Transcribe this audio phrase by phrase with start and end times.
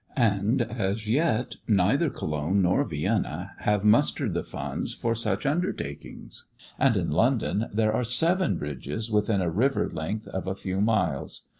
[0.17, 6.45] And as yet neither Cologne nor Vienna have mustered the funds for such undertakings!
[6.79, 11.47] And in London there are seven bridges within a river length of a few miles.